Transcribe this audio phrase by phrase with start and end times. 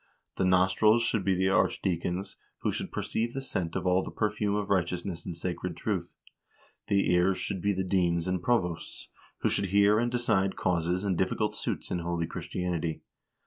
[0.37, 4.55] The nostrils should be the archdeacons, who should perceive the scent of all the perfume
[4.55, 6.15] of righteousness and sacred truth.
[6.87, 9.09] The ears should be the deans and provosts,
[9.41, 13.01] who should hear and decide causes and difficult suits in holy Christianity.